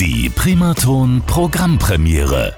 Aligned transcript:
Die 0.00 0.30
Primaton 0.30 1.22
Programmpremiere. 1.26 2.54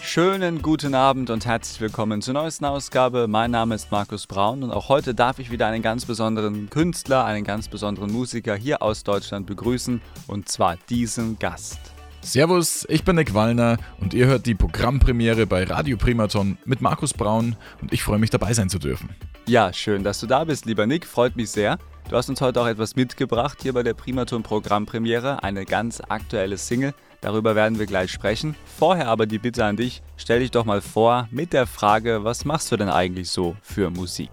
Schönen 0.00 0.62
guten 0.62 0.94
Abend 0.94 1.28
und 1.28 1.44
herzlich 1.44 1.82
willkommen 1.82 2.22
zur 2.22 2.32
neuesten 2.32 2.64
Ausgabe. 2.64 3.28
Mein 3.28 3.50
Name 3.50 3.74
ist 3.74 3.92
Markus 3.92 4.26
Braun 4.26 4.62
und 4.62 4.70
auch 4.70 4.88
heute 4.88 5.14
darf 5.14 5.38
ich 5.38 5.50
wieder 5.50 5.66
einen 5.66 5.82
ganz 5.82 6.06
besonderen 6.06 6.70
Künstler, 6.70 7.26
einen 7.26 7.44
ganz 7.44 7.68
besonderen 7.68 8.10
Musiker 8.10 8.56
hier 8.56 8.80
aus 8.80 9.04
Deutschland 9.04 9.46
begrüßen 9.46 10.00
und 10.28 10.48
zwar 10.48 10.78
diesen 10.88 11.38
Gast. 11.38 11.78
Servus, 12.22 12.86
ich 12.88 13.04
bin 13.04 13.16
Nick 13.16 13.34
Wallner 13.34 13.76
und 14.00 14.14
ihr 14.14 14.24
hört 14.24 14.46
die 14.46 14.54
Programmpremiere 14.54 15.46
bei 15.46 15.64
Radio 15.64 15.98
Primaton 15.98 16.56
mit 16.64 16.80
Markus 16.80 17.12
Braun 17.12 17.54
und 17.82 17.92
ich 17.92 18.02
freue 18.02 18.18
mich 18.18 18.30
dabei 18.30 18.54
sein 18.54 18.70
zu 18.70 18.78
dürfen. 18.78 19.10
Ja, 19.48 19.72
schön, 19.72 20.04
dass 20.04 20.20
du 20.20 20.26
da 20.26 20.44
bist, 20.44 20.66
lieber 20.66 20.86
Nick, 20.86 21.04
freut 21.04 21.34
mich 21.34 21.50
sehr. 21.50 21.78
Du 22.08 22.16
hast 22.16 22.28
uns 22.28 22.40
heute 22.40 22.60
auch 22.60 22.66
etwas 22.66 22.94
mitgebracht 22.94 23.58
hier 23.60 23.72
bei 23.72 23.82
der 23.82 23.92
Primaton 23.92 24.44
Programmpremiere, 24.44 25.42
eine 25.42 25.64
ganz 25.64 26.00
aktuelle 26.08 26.56
Single. 26.56 26.94
Darüber 27.20 27.56
werden 27.56 27.80
wir 27.80 27.86
gleich 27.86 28.12
sprechen. 28.12 28.54
Vorher 28.78 29.08
aber 29.08 29.26
die 29.26 29.38
Bitte 29.38 29.64
an 29.64 29.76
dich, 29.76 30.02
stell 30.16 30.40
dich 30.40 30.52
doch 30.52 30.64
mal 30.64 30.80
vor 30.80 31.28
mit 31.32 31.52
der 31.52 31.66
Frage, 31.66 32.22
was 32.22 32.44
machst 32.44 32.70
du 32.70 32.76
denn 32.76 32.88
eigentlich 32.88 33.30
so 33.30 33.56
für 33.62 33.90
Musik? 33.90 34.30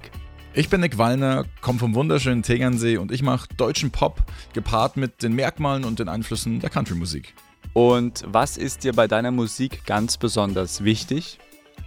Ich 0.53 0.69
bin 0.69 0.81
Nick 0.81 0.99
Wallner, 0.99 1.45
komme 1.61 1.79
vom 1.79 1.95
wunderschönen 1.95 2.43
Tegernsee 2.43 2.97
und 2.97 3.11
ich 3.11 3.23
mache 3.23 3.47
deutschen 3.57 3.89
Pop 3.89 4.23
gepaart 4.53 4.95
mit 4.95 5.23
den 5.23 5.33
Merkmalen 5.33 5.85
und 5.85 5.97
den 5.97 6.09
Einflüssen 6.09 6.59
der 6.59 6.69
Country-Musik. 6.69 7.33
Und 7.73 8.23
was 8.27 8.57
ist 8.57 8.83
dir 8.83 8.93
bei 8.93 9.07
deiner 9.07 9.31
Musik 9.31 9.85
ganz 9.85 10.17
besonders 10.17 10.83
wichtig? 10.83 11.39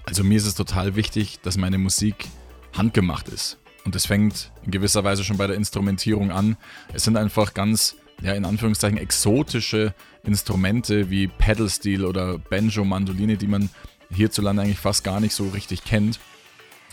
Also 0.07 0.25
mir 0.25 0.37
ist 0.37 0.47
es 0.47 0.55
total 0.57 0.97
wichtig, 0.97 1.41
dass 1.41 1.57
meine 1.57 1.79
Musik 1.79 2.29
handgemacht 2.73 3.29
ist. 3.29 3.59
Und 3.85 3.95
das 3.95 4.07
fängt 4.07 4.53
in 4.65 4.71
gewisser 4.71 5.05
Weise 5.05 5.25
schon 5.25 5.37
bei 5.37 5.47
der 5.47 5.57
Instrumentierung 5.57 6.31
an. 6.31 6.57
Es 6.93 7.05
sind 7.05 7.17
einfach 7.17 7.55
ganz, 7.55 7.97
ja, 8.23 8.33
in 8.33 8.45
Anführungszeichen 8.45 8.99
exotische 8.99 9.95
Instrumente 10.25 11.11
wie 11.11 11.27
Pedal 11.27 11.69
Steel 11.69 12.05
oder 12.05 12.39
Banjo, 12.39 12.85
Mandoline, 12.85 13.37
die 13.37 13.49
man 13.49 13.71
hierzulande 14.15 14.63
eigentlich 14.63 14.79
fast 14.79 15.05
gar 15.05 15.21
nicht 15.21 15.35
so 15.35 15.49
richtig 15.49 15.85
kennt. 15.85 16.21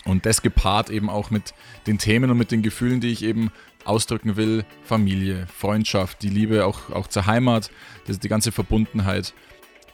Und 0.04 0.26
das 0.26 0.42
gepaart 0.42 0.90
eben 0.90 1.10
auch 1.10 1.30
mit 1.30 1.54
den 1.86 1.98
Themen 1.98 2.30
und 2.30 2.38
mit 2.38 2.50
den 2.50 2.62
Gefühlen, 2.62 3.00
die 3.00 3.10
ich 3.10 3.22
eben 3.22 3.52
ausdrücken 3.84 4.36
will. 4.36 4.64
Familie, 4.84 5.46
Freundschaft, 5.46 6.22
die 6.22 6.28
Liebe 6.28 6.64
auch, 6.66 6.90
auch 6.90 7.06
zur 7.06 7.26
Heimat, 7.26 7.70
die 8.08 8.28
ganze 8.28 8.50
Verbundenheit. 8.50 9.34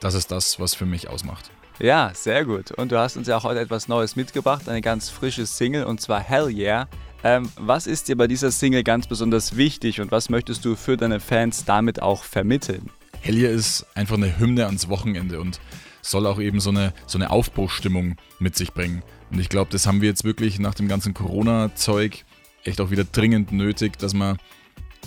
Das 0.00 0.14
ist 0.14 0.30
das, 0.30 0.60
was 0.60 0.74
für 0.74 0.86
mich 0.86 1.08
ausmacht. 1.08 1.50
Ja, 1.78 2.10
sehr 2.14 2.46
gut. 2.46 2.70
Und 2.70 2.90
du 2.90 2.98
hast 2.98 3.16
uns 3.16 3.28
ja 3.28 3.36
auch 3.36 3.44
heute 3.44 3.60
etwas 3.60 3.86
Neues 3.86 4.16
mitgebracht, 4.16 4.66
eine 4.68 4.80
ganz 4.80 5.10
frische 5.10 5.44
Single 5.44 5.84
und 5.84 6.00
zwar 6.00 6.20
Hell 6.20 6.48
Yeah. 6.48 6.88
Ähm, 7.22 7.50
was 7.56 7.86
ist 7.86 8.08
dir 8.08 8.16
bei 8.16 8.26
dieser 8.26 8.50
Single 8.50 8.82
ganz 8.82 9.06
besonders 9.06 9.56
wichtig 9.56 10.00
und 10.00 10.10
was 10.10 10.30
möchtest 10.30 10.64
du 10.64 10.74
für 10.74 10.96
deine 10.96 11.20
Fans 11.20 11.66
damit 11.66 12.00
auch 12.00 12.24
vermitteln? 12.24 12.88
Hell 13.20 13.36
Yeah 13.36 13.50
ist 13.50 13.84
einfach 13.94 14.16
eine 14.16 14.38
Hymne 14.38 14.64
ans 14.66 14.88
Wochenende 14.88 15.38
und 15.38 15.60
soll 16.00 16.26
auch 16.26 16.40
eben 16.40 16.60
so 16.60 16.70
eine, 16.70 16.94
so 17.06 17.18
eine 17.18 17.30
Aufbruchstimmung 17.30 18.16
mit 18.38 18.56
sich 18.56 18.72
bringen. 18.72 19.02
Und 19.30 19.38
ich 19.38 19.50
glaube, 19.50 19.70
das 19.70 19.86
haben 19.86 20.00
wir 20.00 20.08
jetzt 20.08 20.24
wirklich 20.24 20.58
nach 20.58 20.74
dem 20.74 20.88
ganzen 20.88 21.12
Corona-Zeug 21.12 22.24
echt 22.64 22.80
auch 22.80 22.90
wieder 22.90 23.04
dringend 23.04 23.52
nötig, 23.52 23.98
dass 23.98 24.14
man 24.14 24.38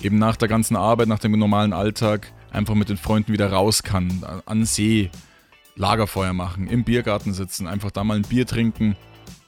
eben 0.04 0.20
nach 0.20 0.36
der 0.36 0.48
ganzen 0.48 0.76
Arbeit, 0.76 1.08
nach 1.08 1.20
dem 1.20 1.32
normalen 1.32 1.74
Alltag 1.74 2.32
einfach 2.52 2.76
mit 2.76 2.90
den 2.90 2.98
Freunden 2.98 3.34
wieder 3.34 3.52
raus 3.52 3.82
kann, 3.82 4.24
an 4.46 4.66
See, 4.66 5.10
Lagerfeuer 5.76 6.34
machen, 6.34 6.68
im 6.68 6.84
Biergarten 6.84 7.34
sitzen, 7.34 7.68
einfach 7.68 7.92
da 7.92 8.04
mal 8.04 8.18
ein 8.18 8.24
Bier 8.24 8.46
trinken 8.46 8.96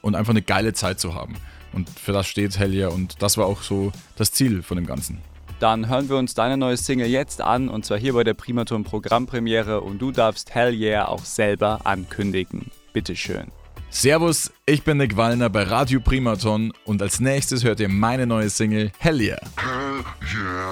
und 0.00 0.14
einfach 0.14 0.32
eine 0.32 0.42
geile 0.42 0.72
Zeit 0.72 1.00
zu 1.00 1.14
haben. 1.14 1.34
Und 1.72 1.88
für 1.88 2.12
das 2.12 2.26
steht 2.26 2.58
Hellier 2.58 2.92
und 2.92 3.22
das 3.22 3.36
war 3.36 3.46
auch 3.46 3.62
so 3.62 3.92
das 4.16 4.32
Ziel 4.32 4.62
von 4.62 4.76
dem 4.76 4.86
Ganzen. 4.86 5.18
Dann 5.60 5.88
hören 5.88 6.08
wir 6.08 6.16
uns 6.16 6.34
deine 6.34 6.56
neue 6.56 6.76
Single 6.76 7.06
jetzt 7.06 7.40
an 7.40 7.68
und 7.68 7.84
zwar 7.84 7.96
hier 7.96 8.14
bei 8.14 8.24
der 8.24 8.34
Primaton 8.34 8.82
Programmpremiere 8.82 9.80
und 9.80 10.00
du 10.00 10.10
darfst 10.10 10.54
Hell 10.54 10.74
Yeah 10.74 11.06
auch 11.06 11.24
selber 11.24 11.80
ankündigen. 11.84 12.70
Bitteschön. 12.92 13.46
Servus, 13.88 14.50
ich 14.66 14.82
bin 14.82 14.96
Nick 14.96 15.16
Wallner 15.16 15.50
bei 15.50 15.64
Radio 15.64 16.00
Primaton 16.00 16.72
und 16.84 17.00
als 17.02 17.20
nächstes 17.20 17.62
hört 17.62 17.78
ihr 17.78 17.88
meine 17.88 18.26
neue 18.26 18.50
Single 18.50 18.90
Hell 18.98 19.20
Yeah. 19.20 19.38
Hell 19.56 20.04
yeah. 20.34 20.71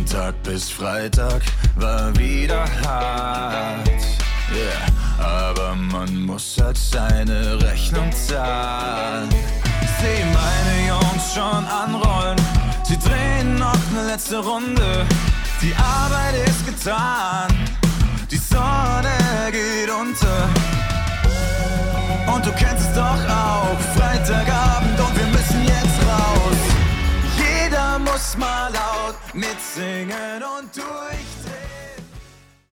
Montag 0.00 0.42
bis 0.42 0.70
Freitag 0.70 1.42
war 1.76 2.16
wieder 2.16 2.64
hart. 2.86 3.86
Yeah, 4.50 5.22
aber 5.22 5.74
man 5.76 6.22
muss 6.22 6.56
halt 6.58 6.78
seine 6.78 7.62
Rechnung 7.62 8.10
zahlen. 8.10 9.28
Seh 10.00 10.24
meine 10.24 10.88
Jungs 10.88 11.34
schon 11.34 11.66
anrollen. 11.66 12.40
Sie 12.82 12.98
drehen 12.98 13.58
noch 13.58 13.76
eine 13.90 14.06
letzte 14.06 14.38
Runde. 14.38 15.06
Die 15.60 15.74
Arbeit 15.74 16.48
ist 16.48 16.64
getan. 16.64 17.48
Die 18.30 18.38
Sonne 18.38 19.52
geht 19.52 19.90
unter. 19.90 20.48
Und 22.34 22.46
du 22.46 22.52
kennst 22.52 22.88
es 22.88 22.94
doch 22.94 23.39
Lass 28.20 28.36
mal 28.36 28.70
laut 28.70 29.16
mitsingen 29.32 30.42
und 30.42 30.76
durch 30.76 31.69